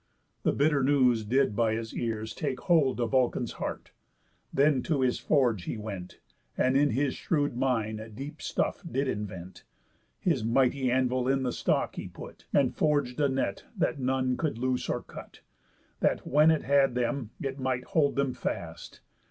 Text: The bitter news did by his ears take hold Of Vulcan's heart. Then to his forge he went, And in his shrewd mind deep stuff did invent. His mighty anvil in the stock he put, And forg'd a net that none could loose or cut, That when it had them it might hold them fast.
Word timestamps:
The 0.41 0.51
bitter 0.51 0.81
news 0.81 1.23
did 1.23 1.55
by 1.55 1.73
his 1.75 1.93
ears 1.95 2.33
take 2.33 2.61
hold 2.61 2.99
Of 2.99 3.11
Vulcan's 3.11 3.51
heart. 3.51 3.91
Then 4.51 4.81
to 4.81 5.01
his 5.01 5.19
forge 5.19 5.65
he 5.65 5.77
went, 5.77 6.19
And 6.57 6.75
in 6.75 6.89
his 6.89 7.13
shrewd 7.13 7.55
mind 7.55 8.15
deep 8.15 8.41
stuff 8.41 8.81
did 8.91 9.07
invent. 9.07 9.63
His 10.19 10.43
mighty 10.43 10.89
anvil 10.89 11.27
in 11.27 11.43
the 11.43 11.51
stock 11.53 11.97
he 11.97 12.07
put, 12.07 12.47
And 12.51 12.75
forg'd 12.75 13.19
a 13.21 13.29
net 13.29 13.65
that 13.77 13.99
none 13.99 14.37
could 14.37 14.57
loose 14.57 14.89
or 14.89 15.03
cut, 15.03 15.41
That 15.99 16.25
when 16.25 16.49
it 16.49 16.63
had 16.63 16.95
them 16.95 17.29
it 17.39 17.59
might 17.59 17.83
hold 17.83 18.15
them 18.15 18.33
fast. 18.33 19.01